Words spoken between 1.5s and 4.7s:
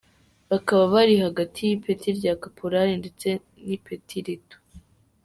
y’ipeti rya Kaporali ndetse n’ipeti rito.